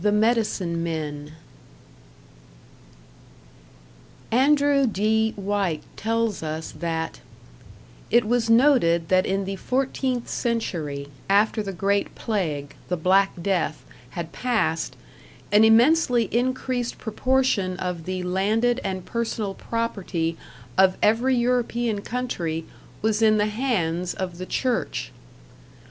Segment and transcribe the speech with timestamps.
[0.01, 1.33] #The Medicine men#
[4.31, 5.31] Andrew D.
[5.33, 7.19] White tells us that
[8.09, 13.85] It was noted that in the 14th century, after the great plague, the Black Death,
[14.17, 14.95] had passed,
[15.51, 20.35] an immensely increased proportion of the landed and personal property
[20.79, 22.65] of every European country
[23.03, 25.11] was in the hands of the Church.